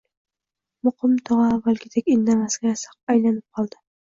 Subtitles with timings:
[0.87, 2.73] Muqim tog`a avvalgidek indamasga
[3.17, 3.83] aylanib qoldi